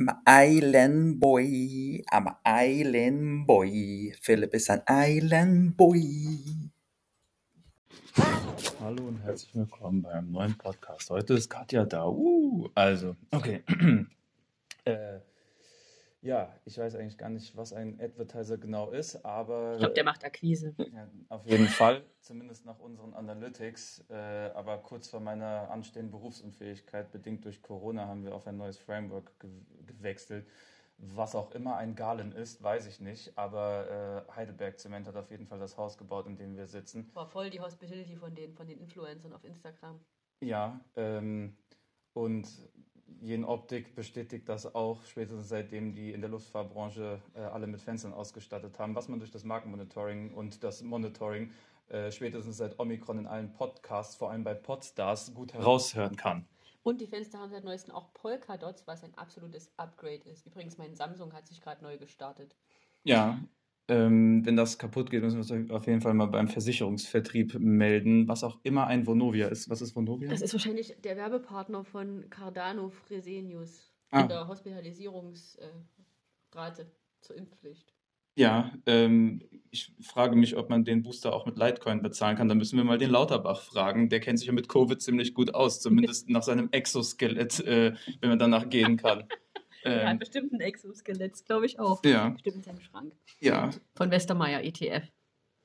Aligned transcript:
An 0.00 0.22
Island 0.26 1.20
Boy, 1.20 2.02
I'm 2.10 2.26
an 2.26 2.36
Island 2.46 3.46
Boy. 3.46 4.14
Philipp 4.18 4.54
ist 4.54 4.70
ein 4.70 4.80
Island 4.88 5.76
Boy. 5.76 6.38
Hallo 8.80 9.08
und 9.08 9.18
herzlich 9.22 9.54
willkommen 9.54 10.00
beim 10.00 10.32
neuen 10.32 10.56
Podcast. 10.56 11.10
Heute 11.10 11.34
ist 11.34 11.50
Katja 11.50 11.84
da. 11.84 12.06
Uh, 12.06 12.70
also, 12.74 13.14
okay. 13.30 13.62
äh, 14.86 15.18
ja, 16.22 16.54
ich 16.66 16.76
weiß 16.76 16.96
eigentlich 16.96 17.16
gar 17.16 17.30
nicht, 17.30 17.56
was 17.56 17.72
ein 17.72 17.98
Advertiser 18.00 18.58
genau 18.58 18.90
ist, 18.90 19.24
aber. 19.24 19.72
Ich 19.74 19.78
glaube, 19.78 19.94
der 19.94 20.04
macht 20.04 20.24
Akquise. 20.24 20.74
Ja, 20.92 21.08
auf 21.28 21.46
jeden 21.46 21.66
Fall, 21.66 22.04
zumindest 22.20 22.66
nach 22.66 22.78
unseren 22.78 23.14
Analytics. 23.14 24.04
Äh, 24.10 24.14
aber 24.54 24.78
kurz 24.78 25.08
vor 25.08 25.20
meiner 25.20 25.70
anstehenden 25.70 26.10
Berufsunfähigkeit, 26.10 27.10
bedingt 27.10 27.44
durch 27.46 27.62
Corona, 27.62 28.06
haben 28.06 28.24
wir 28.24 28.34
auf 28.34 28.46
ein 28.46 28.56
neues 28.56 28.78
Framework 28.78 29.38
ge 29.40 29.50
gewechselt. 29.86 30.46
Was 30.98 31.34
auch 31.34 31.52
immer 31.52 31.76
ein 31.76 31.94
Galen 31.94 32.32
ist, 32.32 32.62
weiß 32.62 32.86
ich 32.86 33.00
nicht. 33.00 33.38
Aber 33.38 34.26
äh, 34.28 34.32
Heidelberg 34.36 34.78
Zement 34.78 35.06
hat 35.06 35.16
auf 35.16 35.30
jeden 35.30 35.46
Fall 35.46 35.58
das 35.58 35.78
Haus 35.78 35.96
gebaut, 35.96 36.26
in 36.26 36.36
dem 36.36 36.54
wir 36.56 36.66
sitzen. 36.66 37.10
War 37.14 37.26
voll 37.26 37.48
die 37.48 37.60
Hospitality 37.60 38.16
von 38.16 38.34
den, 38.34 38.52
von 38.52 38.66
den 38.66 38.78
Influencern 38.78 39.32
auf 39.32 39.42
Instagram. 39.44 39.98
Ja, 40.42 40.78
ähm, 40.96 41.56
und 42.12 42.46
Jen 43.20 43.44
Optik 43.44 43.94
bestätigt 43.94 44.48
das 44.48 44.74
auch, 44.74 45.04
spätestens 45.04 45.48
seitdem 45.48 45.94
die 45.94 46.12
in 46.12 46.20
der 46.20 46.30
Luftfahrtbranche 46.30 47.20
äh, 47.34 47.40
alle 47.40 47.66
mit 47.66 47.82
Fenstern 47.82 48.14
ausgestattet 48.14 48.78
haben, 48.78 48.94
was 48.94 49.08
man 49.08 49.18
durch 49.18 49.30
das 49.30 49.44
Markenmonitoring 49.44 50.32
und 50.32 50.64
das 50.64 50.82
Monitoring 50.82 51.52
äh, 51.88 52.10
spätestens 52.10 52.56
seit 52.56 52.78
Omikron 52.78 53.18
in 53.18 53.26
allen 53.26 53.52
Podcasts, 53.52 54.16
vor 54.16 54.30
allem 54.30 54.44
bei 54.44 54.54
Podstars, 54.54 55.34
gut 55.34 55.52
heraushören 55.52 56.16
kann. 56.16 56.46
Und 56.82 57.00
die 57.00 57.06
Fenster 57.06 57.38
haben 57.38 57.50
seit 57.50 57.64
neuestem 57.64 57.94
auch 57.94 58.14
Polka-Dots, 58.14 58.86
was 58.86 59.04
ein 59.04 59.14
absolutes 59.18 59.70
Upgrade 59.76 60.28
ist. 60.28 60.46
Übrigens, 60.46 60.78
mein 60.78 60.94
Samsung 60.94 61.34
hat 61.34 61.46
sich 61.46 61.60
gerade 61.60 61.82
neu 61.82 61.98
gestartet. 61.98 62.56
Ja, 63.02 63.38
ähm, 63.90 64.46
wenn 64.46 64.56
das 64.56 64.78
kaputt 64.78 65.10
geht, 65.10 65.22
müssen 65.22 65.46
wir 65.46 65.56
uns 65.60 65.70
auf 65.70 65.86
jeden 65.86 66.00
Fall 66.00 66.14
mal 66.14 66.26
beim 66.26 66.48
Versicherungsvertrieb 66.48 67.58
melden, 67.58 68.28
was 68.28 68.44
auch 68.44 68.58
immer 68.62 68.86
ein 68.86 69.06
Vonovia 69.06 69.48
ist. 69.48 69.68
Was 69.68 69.82
ist 69.82 69.94
Vonovia? 69.94 70.30
Das 70.30 70.40
ist 70.40 70.54
wahrscheinlich 70.54 70.96
der 71.04 71.16
Werbepartner 71.16 71.84
von 71.84 72.30
Cardano 72.30 72.88
Fresenius 72.88 73.90
Ah. 74.12 74.22
in 74.22 74.28
der 74.28 74.48
Hospitalisierungsrate 74.48 76.90
zur 77.20 77.36
Impfpflicht. 77.36 77.92
Ja, 78.36 78.72
ähm, 78.86 79.42
ich 79.70 79.92
frage 80.00 80.36
mich, 80.36 80.56
ob 80.56 80.70
man 80.70 80.84
den 80.84 81.02
Booster 81.02 81.34
auch 81.34 81.46
mit 81.46 81.58
Litecoin 81.58 82.00
bezahlen 82.00 82.36
kann. 82.36 82.48
Da 82.48 82.54
müssen 82.54 82.76
wir 82.76 82.84
mal 82.84 82.98
den 82.98 83.10
Lauterbach 83.10 83.60
fragen. 83.60 84.08
Der 84.08 84.20
kennt 84.20 84.38
sich 84.38 84.46
ja 84.46 84.52
mit 84.52 84.68
Covid 84.68 85.00
ziemlich 85.00 85.34
gut 85.34 85.54
aus, 85.54 85.80
zumindest 85.80 86.30
nach 86.30 86.42
seinem 86.42 86.68
Exoskelett, 86.70 87.60
äh, 87.60 87.94
wenn 88.20 88.30
man 88.30 88.38
danach 88.38 88.68
gehen 88.68 88.96
kann. 88.96 89.24
Ähm, 89.84 90.18
bestimmt 90.18 90.52
ein 90.52 90.60
Exoskelett, 90.60 91.44
glaube 91.46 91.66
ich 91.66 91.78
auch. 91.78 92.04
ja, 92.04 92.28
Bestimmt 92.30 92.56
in 92.56 92.62
seinem 92.62 92.80
Schrank. 92.80 93.14
ja, 93.40 93.70
Von 93.94 94.10
Westermeier 94.10 94.62
ETF. 94.62 95.08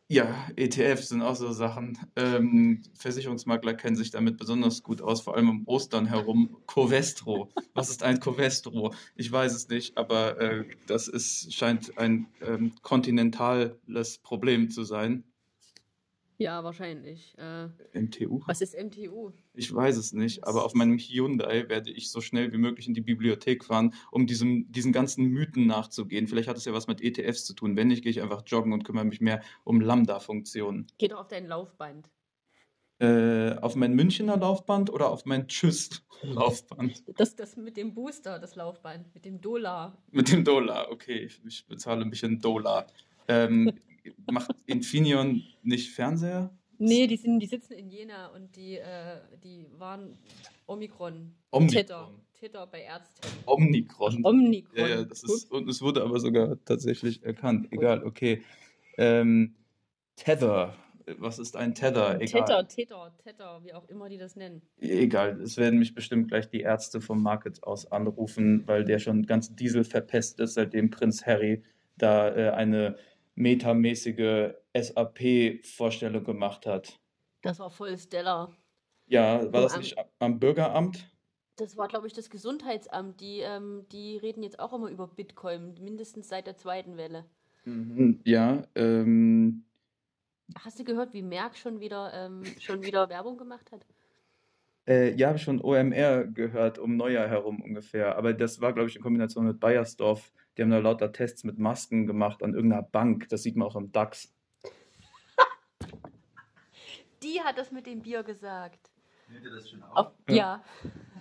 ja, 0.08 0.48
ETFs 0.56 1.10
sind 1.10 1.22
auch 1.24 1.36
so 1.36 1.52
Sachen. 1.52 1.98
Ähm, 2.16 2.84
Versicherungsmakler 2.94 3.74
kennen 3.74 3.96
sich 3.96 4.12
damit 4.12 4.38
besonders 4.38 4.84
gut 4.84 5.02
aus, 5.02 5.22
vor 5.22 5.36
allem 5.36 5.50
um 5.50 5.64
Ostern 5.68 6.06
herum. 6.06 6.58
Covestro. 6.68 7.52
Was 7.74 7.90
ist 7.90 8.04
ein 8.04 8.20
Covestro? 8.20 8.94
Ich 9.16 9.32
weiß 9.32 9.54
es 9.54 9.68
nicht, 9.68 9.98
aber 9.98 10.40
äh, 10.40 10.66
das 10.88 11.08
ist, 11.08 11.54
scheint 11.54 11.98
ein 11.98 12.28
ähm, 12.42 12.74
kontinentales 12.84 14.20
Problem 14.20 14.70
zu 14.70 14.84
sein. 14.84 15.24
Ja, 16.38 16.64
wahrscheinlich. 16.64 17.33
Äh, 17.38 17.67
MTU? 17.97 18.41
was 18.45 18.61
ist 18.61 18.75
MTU? 18.75 19.31
Ich 19.53 19.73
weiß 19.73 19.95
es 19.97 20.11
nicht, 20.11 20.44
aber 20.45 20.66
auf 20.66 20.73
meinem 20.73 20.97
Hyundai 20.97 21.69
werde 21.69 21.91
ich 21.91 22.11
so 22.11 22.19
schnell 22.19 22.52
wie 22.52 22.58
möglich 22.58 22.88
in 22.88 22.94
die 22.94 23.02
Bibliothek 23.02 23.64
fahren, 23.64 23.94
um 24.11 24.28
diesem, 24.28 24.72
diesen 24.72 24.91
ganzen 24.91 25.25
Mythen 25.25 25.66
nachzugehen. 25.66 26.28
Vielleicht 26.28 26.50
hat 26.50 26.58
es 26.58 26.66
ja 26.66 26.73
was 26.73 26.88
mit 26.88 27.02
ETFs 27.02 27.45
zu 27.45 27.53
tun. 27.53 27.78
Wenn 27.78 27.88
nicht, 27.88 28.03
gehe 28.03 28.11
ich 28.11 28.22
einfach 28.22 28.44
joggen 28.45 28.73
und 28.73 28.83
kümmere 28.83 29.06
mich 29.06 29.22
mehr 29.22 29.41
um 29.63 29.79
Lambda-Funktionen. 29.79 30.88
Geh 30.97 31.07
doch 31.07 31.22
auf 31.22 31.28
dein 31.28 31.47
Laufband. 31.47 32.09
Äh, 32.97 33.57
auf 33.57 33.75
mein 33.75 33.94
Münchner 33.94 34.38
Laufband 34.38 34.90
oder 34.90 35.09
auf 35.09 35.25
mein 35.25 35.47
Tschüss-Laufband? 35.47 37.03
Das, 37.18 37.35
das 37.35 37.57
mit 37.57 37.75
dem 37.75 37.94
Booster, 37.94 38.40
das 38.40 38.56
Laufband, 38.56 39.13
mit 39.13 39.25
dem 39.25 39.41
Dollar. 39.41 39.97
Mit 40.12 40.31
dem 40.31 40.45
Dollar, 40.45 40.90
okay, 40.91 41.25
ich, 41.25 41.41
ich 41.45 41.68
bezahle 41.68 42.03
ein 42.03 42.09
bisschen 42.09 42.40
Dollar. 42.40 42.88
Ähm, 43.28 43.74
macht 44.30 44.56
Infineon 44.66 45.44
nicht 45.64 45.92
Fernseher? 45.92 46.56
Nee, 46.78 47.08
die, 47.08 47.18
sind, 47.18 47.40
die 47.40 47.46
sitzen 47.46 47.74
in 47.74 47.90
Jena 47.90 48.28
und 48.28 48.56
die, 48.56 48.78
äh, 48.78 49.20
die 49.44 49.66
waren 49.78 50.18
Omikron. 50.66 51.34
Omikron. 51.52 52.22
Titter 52.34 52.68
bei 52.68 52.82
Ärzten. 52.82 53.28
Omnicron. 53.46 54.26
Omikron. 54.26 54.78
Ja, 54.78 54.88
ja, 54.88 55.04
das 55.04 55.24
ist, 55.24 55.52
und 55.52 55.70
es 55.70 55.82
wurde 55.82 56.04
aber 56.04 56.20
sogar 56.20 56.58
tatsächlich 56.66 57.24
erkannt. 57.24 57.68
Egal, 57.72 58.04
okay. 58.04 58.44
Ähm, 58.98 59.56
Tether. 60.16 60.76
Was 61.20 61.38
ist 61.38 61.56
ein 61.56 61.76
Tether? 61.76 62.20
Egal. 62.20 62.46
Tether, 62.46 62.68
Tether, 62.68 63.14
Tether, 63.24 63.62
wie 63.64 63.74
auch 63.74 63.88
immer 63.90 64.10
die 64.10 64.18
das 64.18 64.36
nennen. 64.36 64.62
Egal, 64.80 65.40
es 65.40 65.56
werden 65.56 65.78
mich 65.78 65.94
bestimmt 65.94 66.30
gleich 66.30 66.50
die 66.50 66.62
Ärzte 66.62 67.00
vom 67.00 67.22
Market 67.22 67.64
aus 67.64 67.92
anrufen, 67.92 68.64
weil 68.66 68.84
der 68.84 68.98
schon 68.98 69.26
ganz 69.26 69.56
Diesel 69.56 69.84
verpest 69.84 70.40
ist, 70.40 70.56
seitdem 70.56 70.90
Prinz 70.90 71.26
Harry 71.26 71.62
da 71.98 72.36
äh, 72.36 72.50
eine 72.50 72.98
metamäßige 73.35 74.53
SAP-Vorstellung 74.73 76.23
gemacht 76.23 76.66
hat. 76.66 77.00
Das 77.41 77.59
war 77.59 77.69
voll 77.69 77.97
stellar. 77.97 78.56
Ja, 79.07 79.51
war 79.53 79.62
das 79.62 79.78
nicht 79.78 79.96
am 80.19 80.40
Bürgeramt? 80.40 81.12
Das 81.57 81.78
war, 81.78 81.88
glaube 81.88 82.07
ich, 82.07 82.13
das 82.13 82.29
Gesundheitsamt. 82.29 83.22
Die, 83.22 83.40
ähm, 83.40 83.85
die 83.91 84.18
reden 84.18 84.44
jetzt 84.44 84.59
auch 84.59 84.74
immer 84.74 84.90
über 84.90 85.07
Bitcoin, 85.07 85.75
mindestens 85.79 86.28
seit 86.28 86.47
der 86.47 86.57
zweiten 86.57 86.97
Welle. 86.97 87.25
Mhm, 87.66 88.22
ja, 88.25 88.63
ähm, 88.75 89.66
Hast 90.59 90.79
du 90.79 90.84
gehört, 90.84 91.13
wie 91.13 91.24
Merck 91.24 91.57
schon 91.57 91.79
wieder, 91.79 92.13
ähm, 92.13 92.44
schon 92.59 92.84
wieder 92.84 93.09
Werbung 93.09 93.38
gemacht 93.38 93.72
hat? 93.72 93.85
Äh, 94.88 95.16
ja, 95.16 95.28
habe 95.29 95.38
ich 95.38 95.45
von 95.45 95.59
OMR 95.62 96.25
gehört, 96.25 96.78
um 96.78 96.95
Neujahr 96.95 97.28
herum 97.28 97.62
ungefähr. 97.62 98.16
Aber 98.18 98.34
das 98.34 98.62
war, 98.62 98.74
glaube 98.74 98.90
ich, 98.90 98.95
in 98.95 99.01
Kombination 99.01 99.47
mit 99.47 99.59
Bayersdorf. 99.59 100.31
Die 100.58 100.62
haben 100.62 100.72
da 100.72 100.80
lauter 100.80 101.12
Tests 101.12 101.44
mit 101.44 101.60
Masken 101.60 102.08
gemacht 102.08 102.42
an 102.42 102.54
irgendeiner 102.54 102.84
Bank. 102.84 103.28
Das 103.30 103.44
sieht 103.44 103.56
man 103.56 103.68
auch 103.68 103.76
am 103.76 103.92
DAX. 103.92 104.34
Die 107.24 107.42
hat 107.42 107.58
das 107.58 107.72
mit 107.72 107.88
dem 107.88 108.02
Bier 108.02 108.24
gesagt. 108.24 108.92
Nimmt 109.30 109.44
ihr 109.44 109.52
das 109.52 109.70
schon 109.70 109.84
Auf, 109.84 110.14
ja. 110.30 110.64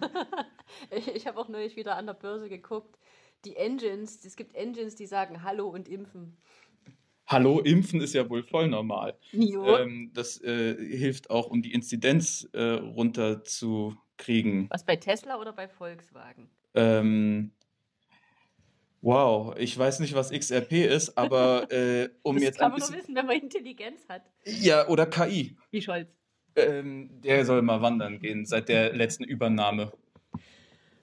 ich 0.90 1.14
ich 1.14 1.26
habe 1.26 1.38
auch 1.38 1.48
neulich 1.48 1.76
wieder 1.76 1.96
an 1.96 2.06
der 2.06 2.14
Börse 2.14 2.48
geguckt. 2.48 2.98
Die 3.44 3.56
Engines, 3.56 4.24
es 4.24 4.36
gibt 4.36 4.54
Engines, 4.54 4.94
die 4.94 5.06
sagen 5.06 5.42
Hallo 5.42 5.68
und 5.68 5.88
impfen. 5.88 6.36
Hallo, 7.26 7.60
impfen 7.60 8.02
ist 8.02 8.12
ja 8.12 8.28
wohl 8.28 8.42
voll 8.42 8.68
normal. 8.68 9.16
Ähm, 9.32 10.10
das 10.12 10.38
äh, 10.42 10.76
hilft 10.76 11.30
auch, 11.30 11.46
um 11.46 11.62
die 11.62 11.72
Inzidenz 11.72 12.46
äh, 12.52 12.62
runterzukriegen. 12.62 14.68
Was 14.70 14.84
bei 14.84 14.96
Tesla 14.96 15.40
oder 15.40 15.54
bei 15.54 15.66
Volkswagen? 15.66 16.50
Ähm, 16.74 17.52
wow, 19.04 19.54
ich 19.58 19.78
weiß 19.78 20.00
nicht, 20.00 20.14
was 20.14 20.30
XRP 20.30 20.72
ist, 20.86 21.16
aber 21.16 21.70
äh, 21.70 22.08
um 22.22 22.36
das 22.36 22.44
jetzt 22.44 22.58
kann 22.58 22.70
man 22.70 22.80
nur 22.80 22.88
bisschen. 22.88 23.02
wissen, 23.02 23.14
wenn 23.14 23.26
man 23.26 23.36
Intelligenz 23.36 24.08
hat. 24.08 24.22
Ja, 24.44 24.88
oder 24.88 25.06
KI. 25.06 25.56
Wie 25.70 25.82
Scholz. 25.82 26.08
Ähm, 26.56 27.10
der 27.20 27.44
soll 27.44 27.62
mal 27.62 27.82
wandern 27.82 28.20
gehen 28.20 28.46
seit 28.46 28.68
der 28.68 28.94
letzten 28.94 29.24
Übernahme. 29.24 29.92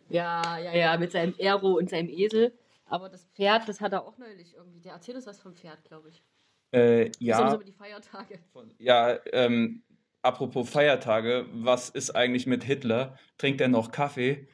Ja, 0.09 0.57
ja, 0.57 0.73
ja, 0.75 0.97
mit 0.97 1.11
seinem 1.11 1.35
Aero 1.39 1.77
und 1.77 1.89
seinem 1.89 2.09
Esel. 2.09 2.57
Aber 2.85 3.07
das 3.07 3.25
Pferd, 3.35 3.69
das 3.69 3.79
hat 3.79 3.93
er 3.93 4.05
auch 4.05 4.17
neulich 4.17 4.55
irgendwie. 4.55 4.81
Der 4.81 4.93
erzählt 4.93 5.17
uns 5.17 5.27
was 5.27 5.39
vom 5.39 5.53
Pferd, 5.53 5.83
glaube 5.85 6.09
ich. 6.09 6.23
Äh, 6.71 7.09
Besonders 7.19 7.19
ja, 7.19 7.55
über 7.55 7.63
die 7.63 7.73
Feiertage. 7.73 8.39
ja 8.79 9.19
ähm, 9.31 9.83
apropos 10.21 10.69
Feiertage, 10.69 11.45
was 11.51 11.89
ist 11.89 12.11
eigentlich 12.11 12.47
mit 12.47 12.63
Hitler? 12.63 13.17
Trinkt 13.37 13.61
er 13.61 13.67
noch 13.67 13.91
Kaffee? 13.91 14.47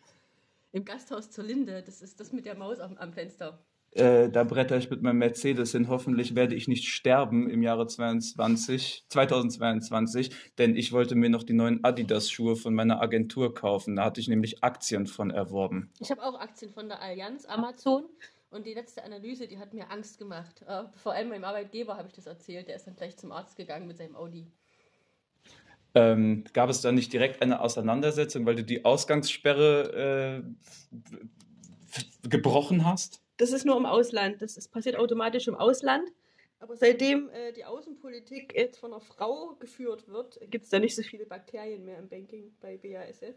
Im 0.77 0.85
Gasthaus 0.85 1.31
zur 1.31 1.43
Linde, 1.43 1.81
das 1.81 2.03
ist 2.03 2.19
das 2.19 2.31
mit 2.31 2.45
der 2.45 2.55
Maus 2.55 2.79
am, 2.79 2.97
am 2.97 3.11
Fenster. 3.11 3.65
Äh, 3.93 4.29
da 4.29 4.43
bretter 4.43 4.77
ich 4.77 4.91
mit 4.91 5.01
meinem 5.01 5.17
Mercedes 5.17 5.71
hin. 5.71 5.87
Hoffentlich 5.87 6.35
werde 6.35 6.53
ich 6.53 6.67
nicht 6.67 6.87
sterben 6.87 7.49
im 7.49 7.63
Jahre 7.63 7.87
22, 7.87 9.05
2022, 9.09 10.29
denn 10.59 10.75
ich 10.75 10.91
wollte 10.93 11.15
mir 11.15 11.31
noch 11.31 11.41
die 11.41 11.53
neuen 11.53 11.83
Adidas-Schuhe 11.83 12.55
von 12.55 12.75
meiner 12.75 13.01
Agentur 13.01 13.55
kaufen. 13.55 13.95
Da 13.95 14.05
hatte 14.05 14.21
ich 14.21 14.27
nämlich 14.27 14.63
Aktien 14.63 15.07
von 15.07 15.31
erworben. 15.31 15.91
Ich 15.99 16.11
habe 16.11 16.21
auch 16.21 16.39
Aktien 16.39 16.71
von 16.71 16.89
der 16.89 17.01
Allianz, 17.01 17.45
Amazon. 17.45 18.03
Und 18.51 18.67
die 18.67 18.75
letzte 18.75 19.03
Analyse, 19.03 19.47
die 19.47 19.57
hat 19.57 19.73
mir 19.73 19.89
Angst 19.89 20.19
gemacht. 20.19 20.61
Äh, 20.67 20.83
vor 20.93 21.13
allem 21.13 21.29
meinem 21.29 21.43
Arbeitgeber 21.45 21.97
habe 21.97 22.07
ich 22.07 22.13
das 22.13 22.27
erzählt. 22.27 22.67
Der 22.67 22.75
ist 22.75 22.85
dann 22.85 22.95
gleich 22.95 23.17
zum 23.17 23.31
Arzt 23.31 23.55
gegangen 23.55 23.87
mit 23.87 23.97
seinem 23.97 24.15
Audi. 24.15 24.45
Ähm, 25.97 26.43
gab 26.53 26.69
es 26.69 26.81
da 26.81 26.91
nicht 26.91 27.11
direkt 27.11 27.41
eine 27.41 27.59
Auseinandersetzung, 27.59 28.45
weil 28.45 28.53
du 28.53 28.63
die 28.63 28.85
Ausgangssperre 28.85 30.43
äh, 30.43 32.29
gebrochen 32.29 32.85
hast? 32.85 33.23
Das 33.37 33.51
ist 33.51 33.65
nur 33.65 33.77
im 33.77 33.87
Ausland. 33.87 34.43
Das 34.43 34.57
ist, 34.57 34.67
passiert 34.71 34.95
automatisch 34.95 35.47
im 35.47 35.55
Ausland. 35.55 36.07
Aber 36.59 36.75
seitdem 36.75 37.29
äh, 37.29 37.51
die 37.51 37.65
Außenpolitik 37.65 38.53
jetzt 38.55 38.77
von 38.77 38.93
einer 38.93 39.01
Frau 39.01 39.55
geführt 39.59 40.07
wird, 40.07 40.39
gibt 40.51 40.65
es 40.65 40.69
da 40.69 40.77
nicht 40.77 40.95
so 40.95 41.01
viele 41.01 41.25
Bakterien 41.25 41.83
mehr 41.83 41.97
im 41.97 42.09
Banking 42.09 42.55
bei 42.61 42.77
BASF. 42.77 43.35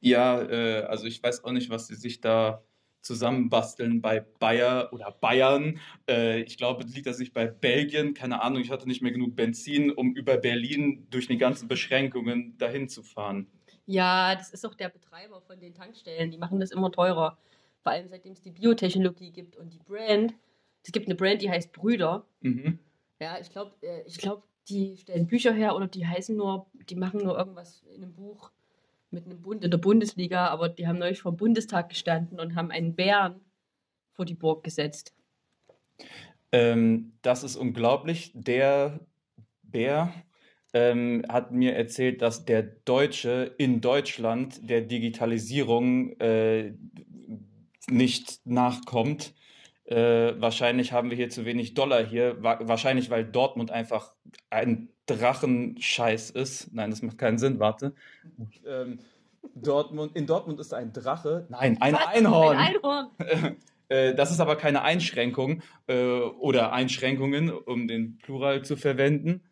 Ja, 0.00 0.40
äh, 0.42 0.82
also 0.82 1.06
ich 1.06 1.22
weiß 1.22 1.44
auch 1.44 1.52
nicht, 1.52 1.68
was 1.68 1.88
sie 1.88 1.94
sich 1.94 2.22
da 2.22 2.62
zusammenbasteln 3.06 4.00
bei 4.00 4.20
Bayer 4.20 4.92
oder 4.92 5.10
Bayern. 5.10 5.78
Äh, 6.08 6.42
ich 6.42 6.58
glaube, 6.58 6.84
liegt 6.84 7.06
das 7.06 7.18
nicht 7.18 7.32
bei 7.32 7.46
Belgien, 7.46 8.14
keine 8.14 8.42
Ahnung. 8.42 8.60
Ich 8.60 8.70
hatte 8.70 8.86
nicht 8.86 9.02
mehr 9.02 9.12
genug 9.12 9.36
Benzin, 9.36 9.90
um 9.90 10.14
über 10.14 10.36
Berlin 10.36 11.06
durch 11.10 11.26
die 11.28 11.38
ganzen 11.38 11.68
Beschränkungen 11.68 12.58
dahin 12.58 12.88
zu 12.88 13.02
fahren. 13.02 13.46
Ja, 13.86 14.34
das 14.34 14.50
ist 14.50 14.66
auch 14.66 14.74
der 14.74 14.88
Betreiber 14.88 15.40
von 15.40 15.60
den 15.60 15.74
Tankstellen. 15.74 16.30
Die 16.30 16.38
machen 16.38 16.60
das 16.60 16.72
immer 16.72 16.90
teurer. 16.90 17.38
Vor 17.82 17.92
allem 17.92 18.08
seitdem 18.08 18.32
es 18.32 18.42
die 18.42 18.50
Biotechnologie 18.50 19.30
gibt 19.30 19.56
und 19.56 19.72
die 19.72 19.78
Brand. 19.78 20.34
Es 20.82 20.92
gibt 20.92 21.06
eine 21.06 21.14
Brand, 21.14 21.40
die 21.40 21.50
heißt 21.50 21.72
Brüder. 21.72 22.26
Mhm. 22.40 22.80
Ja, 23.20 23.38
ich 23.40 23.50
glaube, 23.50 23.74
äh, 23.82 24.02
ich 24.06 24.18
glaub, 24.18 24.42
die 24.68 24.96
stellen 24.96 25.26
Bücher 25.26 25.52
her 25.52 25.76
oder 25.76 25.86
die 25.86 26.06
heißen 26.06 26.36
nur, 26.36 26.66
die 26.90 26.96
machen 26.96 27.22
nur 27.22 27.38
irgendwas 27.38 27.82
in 27.94 28.02
einem 28.02 28.14
Buch 28.14 28.50
mit 29.10 29.26
einem 29.26 29.40
Bund 29.40 29.64
in 29.64 29.70
der 29.70 29.78
Bundesliga, 29.78 30.48
aber 30.48 30.68
die 30.68 30.86
haben 30.86 30.98
neulich 30.98 31.20
vor 31.20 31.32
dem 31.32 31.36
Bundestag 31.36 31.88
gestanden 31.88 32.40
und 32.40 32.54
haben 32.54 32.70
einen 32.70 32.94
Bären 32.94 33.40
vor 34.12 34.24
die 34.24 34.34
Burg 34.34 34.64
gesetzt. 34.64 35.14
Ähm, 36.52 37.12
das 37.22 37.42
ist 37.44 37.56
unglaublich. 37.56 38.32
Der 38.34 39.00
Bär 39.62 40.12
ähm, 40.72 41.24
hat 41.28 41.52
mir 41.52 41.74
erzählt, 41.74 42.22
dass 42.22 42.44
der 42.44 42.62
Deutsche 42.62 43.54
in 43.58 43.80
Deutschland 43.80 44.68
der 44.68 44.82
Digitalisierung 44.82 46.18
äh, 46.20 46.74
nicht 47.88 48.44
nachkommt. 48.44 49.34
Äh, 49.86 50.40
wahrscheinlich 50.40 50.92
haben 50.92 51.10
wir 51.10 51.16
hier 51.16 51.30
zu 51.30 51.44
wenig 51.44 51.74
Dollar 51.74 52.04
hier. 52.04 52.42
Wa 52.42 52.58
wahrscheinlich, 52.62 53.08
weil 53.10 53.24
Dortmund 53.24 53.70
einfach 53.70 54.14
ein 54.50 54.88
Drachenscheiß 55.06 56.30
ist. 56.30 56.72
Nein, 56.74 56.90
das 56.90 57.02
macht 57.02 57.18
keinen 57.18 57.38
Sinn, 57.38 57.60
warte. 57.60 57.94
Ähm, 58.66 58.98
Dortmund, 59.54 60.16
in 60.16 60.26
Dortmund 60.26 60.58
ist 60.58 60.74
ein 60.74 60.92
Drache. 60.92 61.46
Nein, 61.50 61.78
ein 61.80 61.94
Was? 61.94 62.06
Einhorn. 62.08 62.56
Ein 62.56 62.74
Einhorn. 62.74 63.56
Äh, 63.88 64.16
Das 64.16 64.32
ist 64.32 64.40
aber 64.40 64.56
keine 64.56 64.82
Einschränkung 64.82 65.62
äh, 65.86 66.18
oder 66.18 66.72
Einschränkungen, 66.72 67.50
um 67.52 67.86
den 67.86 68.18
Plural 68.18 68.64
zu 68.64 68.76
verwenden. 68.76 69.44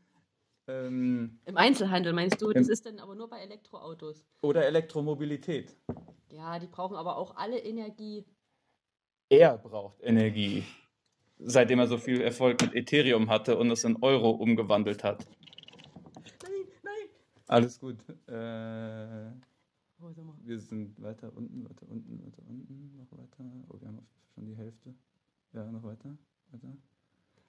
Ähm, 0.66 1.38
Im 1.44 1.56
Einzelhandel 1.56 2.12
meinst 2.12 2.42
du? 2.42 2.50
Das 2.52 2.66
ist 2.68 2.84
dann 2.84 2.98
aber 2.98 3.14
nur 3.14 3.30
bei 3.30 3.38
Elektroautos. 3.38 4.26
oder 4.42 4.66
Elektromobilität. 4.66 5.76
Ja, 6.32 6.58
die 6.58 6.66
brauchen 6.66 6.96
aber 6.96 7.16
auch 7.16 7.36
alle 7.36 7.58
Energie. 7.60 8.24
Er 9.38 9.58
braucht 9.58 10.02
Energie, 10.02 10.64
seitdem 11.38 11.78
er 11.78 11.86
so 11.86 11.98
viel 11.98 12.20
Erfolg 12.20 12.60
mit 12.60 12.74
Ethereum 12.74 13.28
hatte 13.30 13.56
und 13.58 13.70
es 13.70 13.84
in 13.84 13.96
Euro 14.02 14.30
umgewandelt 14.30 15.02
hat. 15.02 15.26
Nein, 16.42 16.52
nein. 16.82 17.08
Alles 17.46 17.80
gut. 17.80 17.98
Äh, 18.28 18.32
wir 20.44 20.60
sind 20.60 21.00
weiter 21.02 21.32
unten, 21.34 21.64
weiter 21.64 21.86
unten, 21.88 22.22
weiter 22.24 22.42
unten, 22.46 22.96
noch 22.96 23.10
weiter. 23.12 23.44
Oh, 23.68 23.80
wir 23.80 23.88
haben 23.88 24.06
schon 24.34 24.46
die 24.46 24.56
Hälfte. 24.56 24.94
Ja, 25.52 25.64
noch 25.70 25.82
weiter, 25.82 26.16
weiter. 26.50 26.76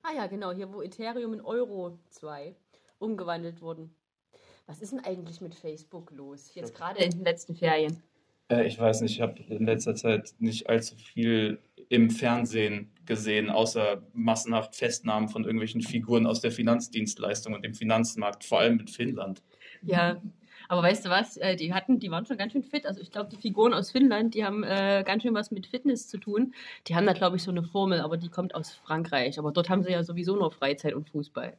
Ah 0.04 0.14
ja, 0.16 0.28
genau, 0.28 0.52
hier 0.52 0.72
wo 0.72 0.82
Ethereum 0.82 1.34
in 1.34 1.42
Euro 1.42 2.00
2 2.12 2.56
umgewandelt 3.00 3.62
wurden. 3.62 3.94
Was 4.68 4.82
ist 4.82 4.94
denn 4.94 5.04
eigentlich 5.04 5.42
mit 5.42 5.54
Facebook 5.54 6.12
los? 6.12 6.54
Jetzt 6.56 6.74
gerade 6.76 7.04
in 7.04 7.12
den 7.12 7.24
letzten 7.24 7.56
Ferien. 7.56 8.02
Äh, 8.50 8.68
ich 8.68 8.80
weiß 8.80 9.02
nicht, 9.02 9.14
ich 9.14 9.22
habe 9.22 9.42
in 9.50 9.66
letzter 9.66 9.96
Zeit 9.96 10.34
nicht 10.40 10.70
allzu 10.70 10.96
viel 10.96 11.60
im 11.90 12.10
Fernsehen 12.10 12.92
gesehen, 13.06 13.50
außer 13.50 14.02
massenhaft 14.14 14.76
Festnahmen 14.76 15.30
von 15.30 15.44
irgendwelchen 15.44 15.82
Figuren 15.82 16.26
aus 16.26 16.42
der 16.42 16.52
Finanzdienstleistung 16.52 17.54
und 17.54 17.64
dem 17.64 17.76
Finanzmarkt, 17.76 18.44
vor 18.44 18.60
allem 18.60 18.80
in 18.80 18.88
Finnland. 18.88 19.44
Ja, 19.84 20.22
aber 20.68 20.82
weißt 20.84 21.06
du 21.06 21.10
was? 21.10 21.38
Äh, 21.38 21.56
Die 21.56 21.74
hatten, 21.74 22.00
die 22.00 22.10
waren 22.10 22.26
schon 22.26 22.38
ganz 22.38 22.54
schön 22.54 22.64
fit. 22.64 22.86
Also 22.86 23.02
ich 23.02 23.12
glaube, 23.12 23.30
die 23.30 23.38
Figuren 23.38 23.74
aus 23.74 23.92
Finnland, 23.92 24.34
die 24.34 24.44
haben 24.44 24.64
äh, 24.64 25.04
ganz 25.06 25.24
schön 25.24 25.34
was 25.34 25.52
mit 25.52 25.68
Fitness 25.68 26.08
zu 26.08 26.18
tun. 26.18 26.54
Die 26.88 26.96
haben 26.96 27.06
da, 27.06 27.14
glaube 27.14 27.36
ich, 27.36 27.44
so 27.44 27.52
eine 27.52 27.64
Formel, 27.64 28.02
aber 28.02 28.18
die 28.18 28.30
kommt 28.30 28.56
aus 28.56 28.74
Frankreich. 28.74 29.38
Aber 29.38 29.52
dort 29.52 29.70
haben 29.70 29.84
sie 29.84 29.92
ja 29.92 30.04
sowieso 30.04 30.36
nur 30.36 30.52
Freizeit 30.52 30.94
und 30.94 31.10
Fußball. 31.10 31.58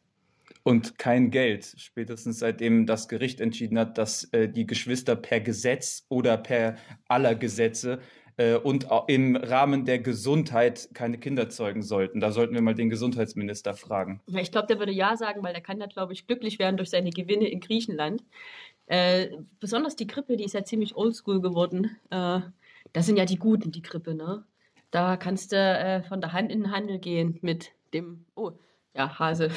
Und 0.66 0.98
kein 0.98 1.30
Geld, 1.30 1.74
spätestens 1.76 2.40
seitdem 2.40 2.86
das 2.86 3.06
Gericht 3.06 3.40
entschieden 3.40 3.78
hat, 3.78 3.98
dass 3.98 4.24
äh, 4.32 4.48
die 4.48 4.66
Geschwister 4.66 5.14
per 5.14 5.38
Gesetz 5.38 6.04
oder 6.08 6.36
per 6.36 6.74
aller 7.06 7.36
Gesetze 7.36 8.00
äh, 8.36 8.56
und 8.56 8.88
im 9.06 9.36
Rahmen 9.36 9.84
der 9.84 10.00
Gesundheit 10.00 10.88
keine 10.92 11.18
Kinder 11.18 11.48
zeugen 11.50 11.82
sollten. 11.82 12.18
Da 12.18 12.32
sollten 12.32 12.52
wir 12.52 12.62
mal 12.62 12.74
den 12.74 12.90
Gesundheitsminister 12.90 13.74
fragen. 13.74 14.20
Ich 14.26 14.50
glaube, 14.50 14.66
der 14.66 14.80
würde 14.80 14.90
ja 14.90 15.16
sagen, 15.16 15.44
weil 15.44 15.52
der 15.52 15.62
kann 15.62 15.78
ja, 15.78 15.86
glaube 15.86 16.14
ich, 16.14 16.26
glücklich 16.26 16.58
werden 16.58 16.76
durch 16.76 16.90
seine 16.90 17.10
Gewinne 17.10 17.46
in 17.46 17.60
Griechenland. 17.60 18.24
Äh, 18.86 19.28
besonders 19.60 19.94
die 19.94 20.08
Grippe, 20.08 20.36
die 20.36 20.42
ist 20.42 20.54
ja 20.54 20.64
ziemlich 20.64 20.96
oldschool 20.96 21.40
geworden. 21.40 21.96
Äh, 22.10 22.40
das 22.92 23.06
sind 23.06 23.18
ja 23.18 23.24
die 23.24 23.38
Guten, 23.38 23.70
die 23.70 23.82
Grippe, 23.82 24.16
ne? 24.16 24.42
Da 24.90 25.16
kannst 25.16 25.52
du 25.52 25.56
äh, 25.56 26.02
von 26.02 26.20
der 26.20 26.32
Hand 26.32 26.50
in 26.50 26.62
den 26.62 26.72
Handel 26.72 26.98
gehen 26.98 27.38
mit 27.40 27.70
dem, 27.94 28.24
oh, 28.34 28.50
ja, 28.96 29.16
Hase. 29.16 29.52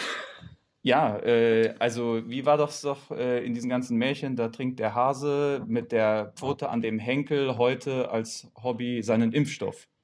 Ja, 0.89 1.19
äh, 1.19 1.75
also 1.77 2.27
wie 2.27 2.47
war 2.47 2.57
das 2.57 2.81
doch 2.81 3.11
äh, 3.11 3.45
in 3.45 3.53
diesen 3.53 3.69
ganzen 3.69 3.95
Märchen? 3.99 4.35
Da 4.35 4.47
trinkt 4.47 4.79
der 4.79 4.95
Hase 4.95 5.63
mit 5.67 5.91
der 5.91 6.33
Pfote 6.35 6.69
an 6.69 6.81
dem 6.81 6.97
Henkel 6.97 7.59
heute 7.59 8.09
als 8.09 8.51
Hobby 8.63 9.03
seinen 9.03 9.31
Impfstoff. 9.31 9.87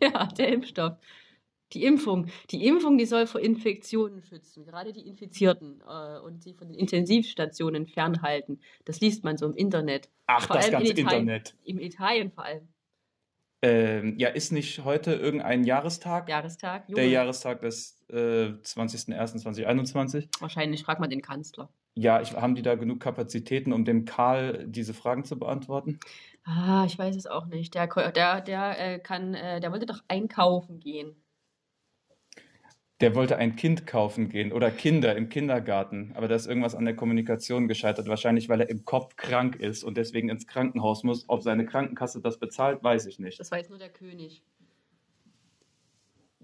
Ja, 0.00 0.26
der 0.26 0.52
Impfstoff. 0.52 0.92
Die 1.72 1.84
Impfung. 1.84 2.26
Die 2.50 2.66
Impfung, 2.66 2.98
die 2.98 3.06
soll 3.06 3.26
vor 3.26 3.40
Infektionen 3.40 4.22
schützen, 4.22 4.66
gerade 4.66 4.92
die 4.92 5.08
Infizierten 5.08 5.82
äh, 5.88 6.20
und 6.20 6.42
sie 6.42 6.52
von 6.52 6.68
den 6.68 6.76
Intensivstationen 6.76 7.86
fernhalten. 7.86 8.60
Das 8.84 9.00
liest 9.00 9.24
man 9.24 9.38
so 9.38 9.46
im 9.46 9.54
Internet. 9.54 10.10
Ach, 10.26 10.46
Vor 10.46 10.56
das 10.56 10.66
in 10.66 10.72
ganze 10.72 10.92
Italien. 10.92 11.20
Internet. 11.22 11.56
In 11.64 11.80
Italien 11.80 12.30
vor 12.30 12.44
allem. 12.44 12.68
Ähm, 13.62 14.18
ja, 14.18 14.28
ist 14.28 14.52
nicht 14.52 14.84
heute 14.84 15.14
irgendein 15.14 15.64
Jahrestag? 15.64 16.28
Jahrestag. 16.28 16.86
Der 16.88 17.04
Junge. 17.04 17.14
Jahrestag 17.14 17.60
des 17.62 17.98
äh, 18.10 18.48
20.01.2021. 18.62 20.28
Wahrscheinlich 20.40 20.84
fragt 20.84 21.00
man 21.00 21.10
den 21.10 21.22
Kanzler. 21.22 21.70
Ja, 21.94 22.20
ich, 22.20 22.34
haben 22.34 22.54
die 22.54 22.62
da 22.62 22.74
genug 22.74 23.00
Kapazitäten, 23.00 23.72
um 23.72 23.86
dem 23.86 24.04
Karl 24.04 24.66
diese 24.68 24.92
Fragen 24.92 25.24
zu 25.24 25.38
beantworten? 25.38 25.98
Ah, 26.44 26.84
ich 26.86 26.98
weiß 26.98 27.16
es 27.16 27.26
auch 27.26 27.46
nicht. 27.46 27.74
Der, 27.74 27.86
der, 28.12 28.40
der 28.42 28.94
äh, 28.94 28.98
kann, 28.98 29.34
äh, 29.34 29.60
der 29.60 29.72
wollte 29.72 29.86
doch 29.86 30.02
einkaufen 30.06 30.78
gehen. 30.78 31.16
Der 33.00 33.14
wollte 33.14 33.36
ein 33.36 33.56
Kind 33.56 33.86
kaufen 33.86 34.30
gehen 34.30 34.52
oder 34.52 34.70
Kinder 34.70 35.14
im 35.16 35.28
Kindergarten, 35.28 36.12
aber 36.14 36.28
da 36.28 36.34
ist 36.34 36.46
irgendwas 36.46 36.74
an 36.74 36.86
der 36.86 36.96
Kommunikation 36.96 37.68
gescheitert. 37.68 38.08
Wahrscheinlich, 38.08 38.48
weil 38.48 38.62
er 38.62 38.70
im 38.70 38.86
Kopf 38.86 39.16
krank 39.16 39.56
ist 39.56 39.84
und 39.84 39.98
deswegen 39.98 40.30
ins 40.30 40.46
Krankenhaus 40.46 41.04
muss. 41.04 41.28
Ob 41.28 41.42
seine 41.42 41.66
Krankenkasse 41.66 42.22
das 42.22 42.38
bezahlt, 42.38 42.82
weiß 42.82 43.04
ich 43.06 43.18
nicht. 43.18 43.38
Das 43.38 43.50
weiß 43.50 43.68
nur 43.68 43.78
der 43.78 43.90
König. 43.90 44.42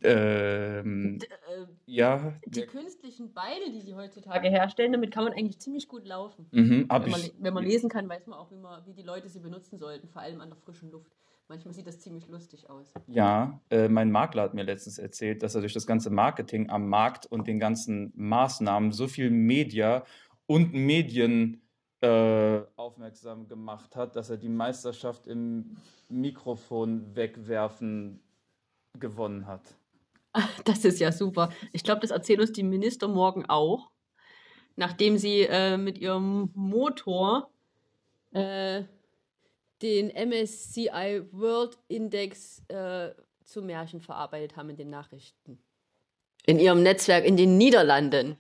Ähm, 0.05 1.19
D 1.21 1.27
äh, 1.27 1.67
ja, 1.87 2.35
die 2.47 2.63
künstlichen 2.63 3.33
Beine, 3.33 3.71
die 3.73 3.81
sie 3.81 3.95
heutzutage 3.95 4.49
herstellen, 4.49 4.93
damit 4.93 5.13
kann 5.13 5.25
man 5.25 5.33
eigentlich 5.33 5.61
ziemlich 5.61 5.87
gut 5.87 6.05
laufen. 6.05 6.49
mhm, 6.51 6.89
Wenn 6.91 7.11
man, 7.11 7.21
wenn 7.39 7.55
man 7.55 7.65
lesen 7.65 7.89
kann, 7.89 8.09
weiß 8.09 8.27
man 8.27 8.39
auch, 8.39 8.51
wie, 8.51 8.57
man, 8.57 8.85
wie 8.87 8.95
die 8.95 9.03
Leute 9.03 9.29
sie 9.29 9.41
benutzen 9.41 9.79
sollten, 9.79 10.09
vor 10.09 10.23
allem 10.23 10.41
an 10.41 10.51
der 10.51 10.59
frischen 10.59 10.91
Luft. 10.91 11.13
Manchmal 11.53 11.75
sieht 11.75 11.87
das 11.87 12.01
ziemlich 12.01 12.29
lustig 12.29 12.71
aus. 12.71 12.95
Ja, 13.09 13.61
äh, 13.69 13.87
mein 13.87 14.11
Makler 14.11 14.45
hat 14.45 14.55
mir 14.55 14.63
letztens 14.63 14.97
erzählt, 14.97 15.43
dass 15.43 15.55
er 15.55 15.61
durch 15.61 15.75
das 15.75 15.87
ganze 15.87 16.09
Marketing 16.09 16.71
am 16.71 16.89
Markt 16.89 17.27
und 17.27 17.47
den 17.47 17.59
ganzen 17.59 18.11
Maßnahmen 18.17 18.91
so 18.91 19.07
viel 19.07 19.29
Media 19.29 20.03
und 20.47 20.73
Medien 20.73 21.61
äh, 22.01 22.63
aufmerksam 22.77 23.49
gemacht 23.49 23.97
hat, 23.97 24.17
dass 24.17 24.31
er 24.31 24.39
die 24.39 24.49
Meisterschaft 24.49 25.27
im 25.27 25.77
Mikrofon 26.09 27.15
wegwerfen 27.15 28.23
gewonnen 28.99 29.47
hat. 29.47 29.75
Das 30.65 30.87
ist 30.87 31.01
ja 31.01 31.13
super. 31.13 31.51
Ich 31.75 31.85
glaube, 31.85 32.01
das 32.01 32.13
erzählt 32.13 32.41
uns 32.41 32.53
die 32.53 32.63
Minister 32.63 33.09
morgen 33.09 33.45
auch, 33.45 33.91
nachdem 34.77 35.19
sie 35.19 35.43
äh, 35.43 35.77
mit 35.77 35.99
ihrem 35.99 36.51
Motor 36.55 37.51
äh, 38.31 38.85
den 39.83 40.09
MSCI 40.09 41.23
World 41.33 41.79
Index 41.89 42.63
äh, 42.69 43.11
zu 43.45 43.63
Märchen 43.63 44.01
verarbeitet 44.01 44.57
haben 44.57 44.71
in 44.71 44.77
den 44.77 44.91
Nachrichten. 44.91 45.59
In 46.47 46.59
ihrem 46.59 46.83
Netzwerk 46.83 47.25
in 47.25 47.37
den 47.37 47.59
Niederlanden. 47.59 48.37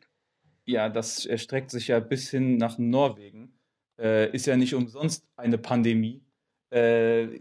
Ja, 0.64 0.88
das 0.88 1.26
erstreckt 1.26 1.70
sich 1.70 1.88
ja 1.88 2.00
bis 2.00 2.30
hin 2.30 2.56
nach 2.56 2.78
Norwegen. 2.78 3.52
Äh, 3.98 4.30
ist 4.34 4.46
ja 4.46 4.56
nicht 4.56 4.74
umsonst 4.74 5.26
eine 5.36 5.58
Pandemie, 5.58 6.22
äh, 6.70 7.40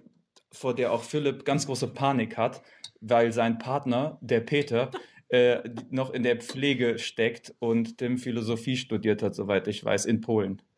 vor 0.51 0.75
der 0.75 0.91
auch 0.91 1.03
Philipp 1.03 1.45
ganz 1.45 1.65
große 1.65 1.87
Panik 1.87 2.37
hat, 2.37 2.61
weil 2.99 3.31
sein 3.31 3.57
Partner, 3.57 4.17
der 4.21 4.41
Peter, 4.41 4.91
äh, 5.29 5.69
noch 5.89 6.11
in 6.11 6.23
der 6.23 6.37
Pflege 6.37 6.99
steckt 6.99 7.53
und 7.59 7.97
Tim 7.97 8.17
Philosophie 8.17 8.75
studiert 8.75 9.23
hat, 9.23 9.33
soweit 9.33 9.67
ich 9.67 9.83
weiß, 9.83 10.05
in 10.05 10.21
Polen. 10.21 10.61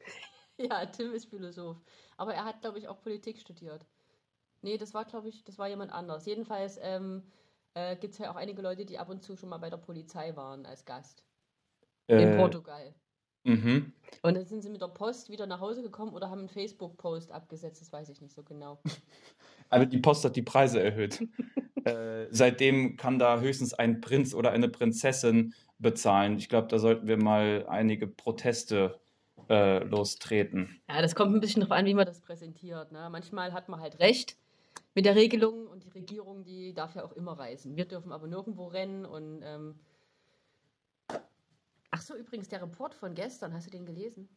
Ja, 0.60 0.86
Tim 0.86 1.12
ist 1.14 1.26
Philosoph. 1.26 1.78
Aber 2.18 2.34
er 2.34 2.46
hat, 2.46 2.62
glaube 2.62 2.80
ich, 2.80 2.88
auch 2.88 3.02
Politik 3.02 3.40
studiert. 3.40 3.86
Nee, 4.62 4.78
das 4.78 4.94
war, 4.94 5.06
glaube 5.06 5.30
ich, 5.30 5.44
das 5.44 5.58
war 5.58 5.68
jemand 5.70 5.92
anders. 5.92 6.26
Jedenfalls 6.26 6.80
ähm, 6.82 7.24
äh, 7.76 7.96
gibt 7.98 8.14
es 8.14 8.20
ja 8.20 8.32
auch 8.32 8.36
einige 8.36 8.62
Leute, 8.62 8.86
die 8.86 9.00
ab 9.00 9.10
und 9.10 9.24
zu 9.24 9.36
schon 9.38 9.50
mal 9.50 9.58
bei 9.60 9.70
der 9.70 9.78
Polizei 9.78 10.36
waren 10.36 10.66
als 10.66 10.86
Gast. 10.86 11.24
In 12.16 12.18
Äh, 12.20 12.38
Portugal. 12.38 12.96
mhm. 13.44 13.94
Und 14.24 14.36
dann 14.36 14.46
sind 14.48 14.62
sie 14.64 14.70
mit 14.70 14.82
der 14.82 14.88
Post 14.88 15.30
wieder 15.30 15.46
nach 15.46 15.60
Hause 15.60 15.84
gekommen 15.84 16.14
oder 16.14 16.30
haben 16.32 16.40
einen 16.40 16.50
Facebook-Post 16.50 17.32
abgesetzt, 17.32 17.82
das 17.82 17.92
weiß 17.94 18.10
ich 18.10 18.22
nicht 18.22 18.34
so 18.34 18.44
genau. 18.44 18.84
Aber 19.70 19.86
die 19.86 19.98
Post 20.00 20.26
hat 20.26 20.36
die 20.36 20.42
Preise 20.42 20.82
erhöht. 20.82 21.24
äh, 21.86 22.28
seitdem 22.32 22.98
kann 22.98 23.20
da 23.20 23.40
höchstens 23.40 23.74
ein 23.74 24.02
Prinz 24.02 24.34
oder 24.34 24.52
eine 24.52 24.70
Prinzessin 24.70 25.54
bezahlen. 25.80 26.38
Ich 26.38 26.50
glaube, 26.50 26.68
da 26.68 26.80
sollten 26.80 27.08
wir 27.08 27.18
mal 27.18 27.66
einige 27.68 28.08
Proteste 28.08 29.00
äh, 29.50 29.84
lostreten. 29.84 30.82
Ja, 30.90 31.02
das 31.02 31.16
kommt 31.16 31.34
ein 31.36 31.40
bisschen 31.40 31.62
darauf 31.62 31.78
an, 31.78 31.86
wie 31.86 31.94
man 31.94 32.06
das 32.06 32.22
präsentiert. 32.22 32.92
Ne? 32.92 33.10
Manchmal 33.12 33.54
hat 33.54 33.70
man 33.70 33.80
halt 33.82 34.00
recht 34.00 34.38
mit 34.96 35.06
der 35.06 35.16
Regelung 35.16 35.68
und 35.68 35.84
die 35.84 35.90
Regierung, 35.90 36.44
die 36.44 36.74
darf 36.74 36.96
ja 36.96 37.04
auch 37.04 37.14
immer 37.14 37.38
reisen. 37.38 37.76
Wir 37.76 37.86
dürfen 37.86 38.12
aber 38.12 38.28
nirgendwo 38.28 38.68
rennen 38.68 39.06
und. 39.06 39.42
Ähm 39.44 39.76
Ach 41.92 42.02
so, 42.02 42.16
übrigens, 42.16 42.50
der 42.50 42.62
Report 42.62 42.96
von 42.96 43.14
gestern, 43.14 43.54
hast 43.54 43.68
du 43.68 43.72
den 43.72 43.86
gelesen? 43.86 44.28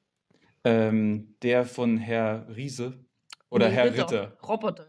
Ähm, 0.64 1.36
der 1.42 1.64
von 1.64 1.96
Herr 1.96 2.46
Riese 2.54 2.98
oder 3.48 3.68
Nee, 3.68 3.74
Herr 3.74 3.84
Ritter. 3.86 4.02
Ritter. 4.02 4.38
Roboter. 4.46 4.86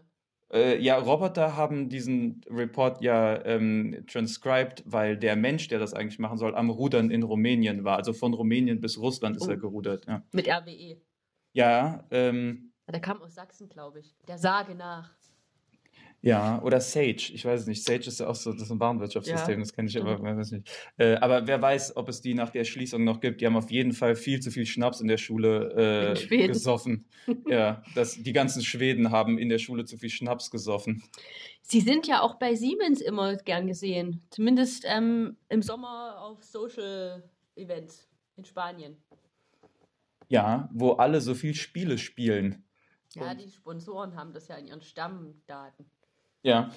Äh, 0.52 0.80
ja, 0.82 0.96
Roboter 0.96 1.56
haben 1.56 1.88
diesen 1.90 2.40
Report 2.50 3.02
ja 3.02 3.44
ähm, 3.44 4.04
transcribed, 4.10 4.82
weil 4.86 5.16
der 5.18 5.36
Mensch, 5.36 5.68
der 5.68 5.78
das 5.78 5.92
eigentlich 5.92 6.18
machen 6.18 6.38
soll, 6.38 6.54
am 6.54 6.70
Rudern 6.70 7.10
in 7.10 7.22
Rumänien 7.22 7.84
war. 7.84 7.96
Also 7.98 8.12
von 8.14 8.32
Rumänien 8.32 8.80
bis 8.80 8.98
Russland 8.98 9.36
ist 9.36 9.46
Oh. 9.46 9.50
er 9.50 9.56
gerudert. 9.58 10.06
Ja, 10.06 10.22
Mit 10.32 10.48
RWE. 10.48 10.96
ja, 11.52 12.04
ähm, 12.10 12.72
Ja, 12.86 12.92
Der 12.92 13.00
kam 13.02 13.20
aus 13.20 13.34
Sachsen, 13.34 13.68
glaube 13.68 14.00
ich. 14.00 14.16
Der 14.26 14.38
Sage 14.38 14.74
nach. 14.74 15.17
Ja, 16.20 16.60
oder 16.62 16.80
Sage. 16.80 17.32
Ich 17.32 17.44
weiß 17.44 17.60
es 17.60 17.66
nicht. 17.68 17.84
Sage 17.84 18.06
ist 18.06 18.18
ja 18.18 18.26
auch 18.26 18.34
so, 18.34 18.52
das 18.52 18.62
ist 18.62 18.70
ein 18.72 18.80
Warenwirtschaftssystem, 18.80 19.54
Ja, 19.54 19.60
das 19.60 19.72
kenne 19.72 19.88
ich, 19.88 20.00
aber 20.00 20.18
man 20.18 20.36
weiß 20.36 20.50
nicht. 20.50 20.68
Äh, 20.96 21.14
aber 21.16 21.46
wer 21.46 21.62
weiß, 21.62 21.96
ob 21.96 22.08
es 22.08 22.20
die 22.20 22.34
nach 22.34 22.50
der 22.50 22.64
Schließung 22.64 23.04
noch 23.04 23.20
gibt. 23.20 23.40
Die 23.40 23.46
haben 23.46 23.56
auf 23.56 23.70
jeden 23.70 23.92
Fall 23.92 24.16
viel 24.16 24.40
zu 24.40 24.50
viel 24.50 24.66
Schnaps 24.66 25.00
in 25.00 25.06
der 25.06 25.16
Schule 25.16 26.16
äh, 26.28 26.34
In 26.34 26.48
gesoffen. 26.48 27.06
ja, 27.48 27.82
das, 27.94 28.20
die 28.20 28.32
ganzen 28.32 28.62
Schweden 28.62 29.12
haben 29.12 29.38
in 29.38 29.48
der 29.48 29.58
Schule 29.58 29.84
zu 29.84 29.96
viel 29.96 30.10
Schnaps 30.10 30.50
gesoffen. 30.50 31.04
Sie 31.62 31.80
sind 31.80 32.08
ja 32.08 32.22
auch 32.22 32.34
bei 32.34 32.56
Siemens 32.56 33.00
immer 33.00 33.36
gern 33.36 33.68
gesehen. 33.68 34.22
Zumindest 34.30 34.84
ähm, 34.86 35.36
im 35.48 35.62
Sommer 35.62 36.20
auf 36.20 36.42
Social 36.42 37.22
Events 37.54 38.08
in 38.36 38.44
Spanien. 38.44 38.96
Ja, 40.28 40.68
wo 40.72 40.92
alle 40.92 41.20
so 41.20 41.34
viel 41.34 41.54
Spiele 41.54 41.96
spielen. 41.96 42.64
Ja, 43.14 43.34
die 43.34 43.48
Sponsoren 43.48 44.16
haben 44.16 44.32
das 44.32 44.48
ja 44.48 44.56
in 44.56 44.66
ihren 44.66 44.82
Stammdaten. 44.82 45.86
Ja. 46.42 46.70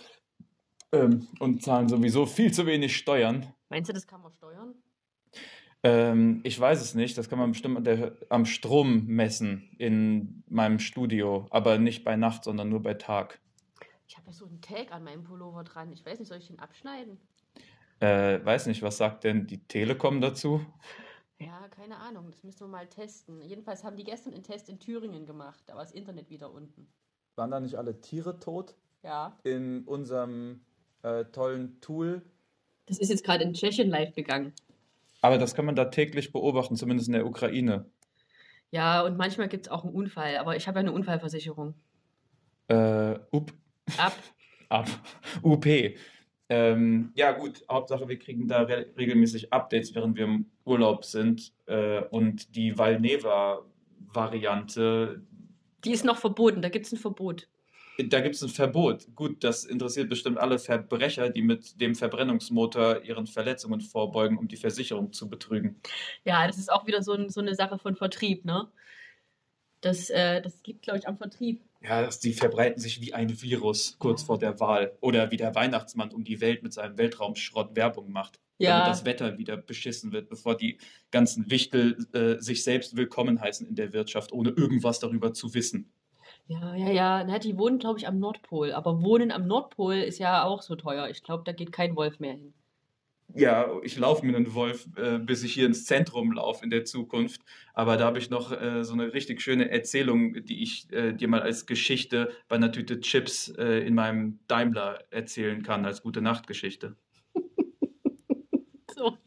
Ähm, 0.91 1.27
und 1.39 1.63
zahlen 1.63 1.87
sowieso 1.87 2.25
viel 2.25 2.53
zu 2.53 2.65
wenig 2.65 2.95
Steuern. 2.97 3.53
Meinst 3.69 3.89
du, 3.89 3.93
das 3.93 4.07
kann 4.07 4.21
man 4.21 4.33
steuern? 4.33 4.75
Ähm, 5.83 6.41
ich 6.43 6.59
weiß 6.59 6.81
es 6.81 6.93
nicht. 6.93 7.17
Das 7.17 7.29
kann 7.29 7.39
man 7.39 7.51
bestimmt 7.51 7.85
der, 7.87 8.15
am 8.29 8.45
Strom 8.45 9.05
messen 9.05 9.73
in 9.77 10.43
meinem 10.47 10.79
Studio, 10.79 11.47
aber 11.49 11.77
nicht 11.77 12.03
bei 12.03 12.15
Nacht, 12.15 12.43
sondern 12.43 12.69
nur 12.69 12.81
bei 12.81 12.93
Tag. 12.93 13.39
Ich 14.07 14.17
habe 14.17 14.27
ja 14.27 14.33
so 14.33 14.45
einen 14.45 14.61
Tag 14.61 14.91
an 14.91 15.03
meinem 15.03 15.23
Pullover 15.23 15.63
dran. 15.63 15.91
Ich 15.93 16.05
weiß 16.05 16.19
nicht, 16.19 16.27
soll 16.27 16.39
ich 16.39 16.47
den 16.47 16.59
abschneiden? 16.59 17.17
Äh, 17.99 18.43
weiß 18.43 18.65
nicht, 18.67 18.81
was 18.81 18.97
sagt 18.97 19.23
denn 19.23 19.47
die 19.47 19.65
Telekom 19.67 20.21
dazu? 20.21 20.65
Ja, 21.39 21.67
keine 21.69 21.97
Ahnung. 21.97 22.29
Das 22.29 22.43
müssen 22.43 22.59
wir 22.61 22.67
mal 22.67 22.87
testen. 22.87 23.41
Jedenfalls 23.41 23.83
haben 23.83 23.95
die 23.95 24.03
gestern 24.03 24.33
einen 24.33 24.43
Test 24.43 24.69
in 24.69 24.79
Thüringen 24.79 25.25
gemacht. 25.25 25.63
Da 25.67 25.75
war 25.75 25.83
das 25.83 25.91
Internet 25.93 26.29
wieder 26.29 26.51
unten. 26.51 26.87
Waren 27.35 27.51
da 27.51 27.59
nicht 27.59 27.75
alle 27.75 28.01
Tiere 28.01 28.39
tot 28.39 28.75
Ja. 29.03 29.37
in 29.43 29.83
unserem 29.85 30.61
äh, 31.03 31.25
tollen 31.25 31.79
Tool? 31.81 32.21
Das 32.85 32.99
ist 32.99 33.09
jetzt 33.09 33.23
gerade 33.23 33.43
in 33.43 33.53
Tschechien 33.53 33.89
live 33.89 34.13
gegangen. 34.13 34.53
Aber 35.21 35.37
das 35.37 35.55
kann 35.55 35.65
man 35.65 35.75
da 35.75 35.85
täglich 35.85 36.31
beobachten, 36.31 36.75
zumindest 36.75 37.07
in 37.07 37.13
der 37.13 37.25
Ukraine. 37.25 37.85
Ja, 38.71 39.01
und 39.03 39.17
manchmal 39.17 39.47
gibt 39.49 39.67
es 39.67 39.71
auch 39.71 39.83
einen 39.83 39.93
Unfall. 39.93 40.37
Aber 40.37 40.55
ich 40.55 40.67
habe 40.67 40.79
ja 40.79 40.81
eine 40.81 40.91
Unfallversicherung. 40.91 41.73
Äh, 42.67 43.15
up, 43.31 43.51
Ab. 43.97 44.13
ab. 44.69 44.87
UP. 45.43 45.65
Ähm, 46.49 47.11
ja, 47.15 47.31
gut, 47.31 47.63
Hauptsache, 47.69 48.07
wir 48.07 48.17
kriegen 48.19 48.47
da 48.47 48.61
re 48.63 48.87
regelmäßig 48.97 49.53
Updates, 49.53 49.93
während 49.95 50.17
wir 50.17 50.25
im 50.25 50.45
Urlaub 50.65 51.05
sind. 51.05 51.53
Äh, 51.65 52.01
und 52.05 52.55
die 52.55 52.77
Valneva-Variante, 52.77 55.21
Die 55.83 55.91
ist 55.91 56.05
noch 56.05 56.17
verboten. 56.17 56.61
Da 56.61 56.69
gibt 56.69 56.85
es 56.85 56.91
ein 56.91 56.97
Verbot. 56.97 57.47
Da 57.97 58.21
gibt 58.21 58.35
es 58.35 58.41
ein 58.41 58.49
Verbot. 58.49 59.07
Gut, 59.15 59.43
das 59.43 59.65
interessiert 59.65 60.09
bestimmt 60.09 60.37
alle 60.37 60.59
Verbrecher, 60.59 61.29
die 61.29 61.41
mit 61.41 61.79
dem 61.81 61.95
Verbrennungsmotor 61.95 63.03
ihren 63.03 63.27
Verletzungen 63.27 63.81
vorbeugen, 63.81 64.37
um 64.37 64.47
die 64.47 64.57
Versicherung 64.57 65.13
zu 65.13 65.29
betrügen. 65.29 65.81
Ja, 66.23 66.47
das 66.47 66.57
ist 66.57 66.71
auch 66.71 66.87
wieder 66.87 67.03
so, 67.03 67.13
ein, 67.13 67.29
so 67.29 67.41
eine 67.41 67.55
Sache 67.55 67.77
von 67.77 67.95
Vertrieb, 67.95 68.45
ne? 68.45 68.67
Das, 69.81 70.09
äh, 70.11 70.41
das 70.41 70.61
liegt, 70.65 70.83
glaube 70.83 70.99
ich, 70.99 71.07
am 71.07 71.17
Vertrieb. 71.17 71.61
Ja, 71.81 72.03
das, 72.03 72.19
die 72.19 72.33
verbreiten 72.33 72.79
sich 72.79 73.01
wie 73.01 73.15
ein 73.15 73.41
Virus 73.41 73.95
kurz 73.97 74.21
vor 74.21 74.37
der 74.37 74.59
Wahl. 74.59 74.95
Oder 75.01 75.31
wie 75.31 75.37
der 75.37 75.55
Weihnachtsmann 75.55 76.11
um 76.11 76.23
die 76.23 76.39
Welt 76.39 76.61
mit 76.61 76.73
seinem 76.73 76.97
Weltraumschrott 76.99 77.75
Werbung 77.75 78.11
macht. 78.11 78.39
Ja. 78.59 78.81
Damit 78.81 78.91
das 78.91 79.05
Wetter 79.05 79.39
wieder 79.39 79.57
beschissen 79.57 80.11
wird, 80.11 80.29
bevor 80.29 80.55
die 80.55 80.77
ganzen 81.09 81.49
Wichtel 81.49 81.97
äh, 82.13 82.39
sich 82.39 82.63
selbst 82.63 82.95
willkommen 82.95 83.41
heißen 83.41 83.67
in 83.67 83.73
der 83.73 83.91
Wirtschaft, 83.91 84.31
ohne 84.31 84.51
irgendwas 84.51 84.99
darüber 84.99 85.33
zu 85.33 85.55
wissen. 85.55 85.91
Ja, 86.51 86.75
ja, 86.75 86.89
ja. 86.91 87.23
Na, 87.23 87.39
die 87.39 87.57
wohnen, 87.57 87.79
glaube 87.79 87.97
ich, 87.99 88.07
am 88.07 88.19
Nordpol. 88.19 88.73
Aber 88.73 89.01
Wohnen 89.01 89.31
am 89.31 89.47
Nordpol 89.47 89.95
ist 89.95 90.19
ja 90.19 90.43
auch 90.43 90.61
so 90.61 90.75
teuer. 90.75 91.07
Ich 91.07 91.23
glaube, 91.23 91.43
da 91.45 91.53
geht 91.53 91.71
kein 91.71 91.95
Wolf 91.95 92.19
mehr 92.19 92.33
hin. 92.33 92.53
Ja, 93.33 93.79
ich 93.83 93.97
laufe 93.97 94.25
mit 94.25 94.35
einem 94.35 94.53
Wolf, 94.53 94.89
äh, 94.97 95.17
bis 95.17 95.43
ich 95.43 95.53
hier 95.53 95.65
ins 95.65 95.85
Zentrum 95.85 96.33
laufe 96.33 96.65
in 96.65 96.69
der 96.69 96.83
Zukunft. 96.83 97.39
Aber 97.73 97.95
da 97.95 98.05
habe 98.05 98.19
ich 98.19 98.29
noch 98.29 98.51
äh, 98.51 98.83
so 98.83 98.91
eine 98.91 99.13
richtig 99.13 99.41
schöne 99.41 99.71
Erzählung, 99.71 100.43
die 100.43 100.61
ich 100.61 100.91
äh, 100.91 101.13
dir 101.13 101.29
mal 101.29 101.41
als 101.41 101.65
Geschichte 101.65 102.33
bei 102.49 102.57
einer 102.57 102.73
Tüte 102.73 102.99
Chips 102.99 103.47
äh, 103.57 103.87
in 103.87 103.95
meinem 103.95 104.39
Daimler 104.47 105.05
erzählen 105.09 105.63
kann, 105.63 105.85
als 105.85 106.01
gute 106.01 106.21
Nachtgeschichte. 106.21 106.97
So. 108.93 109.17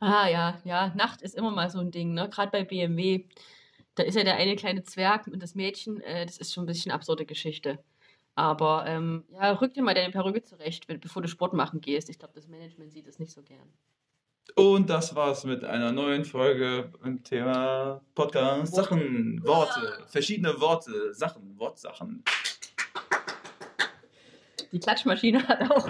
Ah, 0.00 0.28
ja, 0.28 0.58
ja. 0.64 0.94
Nacht 0.96 1.20
ist 1.20 1.34
immer 1.34 1.50
mal 1.50 1.68
so 1.68 1.78
ein 1.78 1.90
Ding, 1.90 2.14
ne? 2.14 2.28
Gerade 2.30 2.50
bei 2.50 2.64
BMW. 2.64 3.26
Da 3.96 4.02
ist 4.04 4.14
ja 4.14 4.22
der 4.24 4.36
eine 4.36 4.54
kleine 4.56 4.84
Zwerg 4.84 5.26
und 5.26 5.42
das 5.42 5.54
Mädchen. 5.54 6.00
Äh, 6.02 6.24
das 6.26 6.38
ist 6.38 6.54
schon 6.54 6.64
ein 6.64 6.66
bisschen 6.68 6.92
absurde 6.92 7.26
Geschichte. 7.26 7.78
Aber 8.34 8.84
ähm, 8.86 9.24
ja, 9.32 9.52
rück 9.52 9.72
dir 9.74 9.82
mal 9.82 9.94
deine 9.94 10.12
Perücke 10.12 10.42
zurecht, 10.42 10.88
wenn- 10.88 11.00
bevor 11.00 11.22
du 11.22 11.28
Sport 11.28 11.54
machen 11.54 11.80
gehst. 11.80 12.08
Ich 12.10 12.18
glaube, 12.18 12.34
das 12.34 12.46
Management 12.48 12.92
sieht 12.92 13.06
das 13.08 13.18
nicht 13.18 13.32
so 13.32 13.42
gern. 13.42 13.72
Und 14.54 14.88
das 14.90 15.14
war's 15.16 15.44
mit 15.44 15.64
einer 15.64 15.90
neuen 15.92 16.24
Folge 16.24 16.92
im 17.02 17.24
Thema 17.24 18.00
Podcast. 18.14 18.74
Sachen, 18.74 19.42
Worte, 19.44 20.04
verschiedene 20.06 20.60
Worte, 20.60 21.12
Sachen, 21.14 21.58
Wortsachen. 21.58 22.22
Die 24.72 24.78
Klatschmaschine 24.78 25.46
hat 25.48 25.70
auch. 25.70 25.88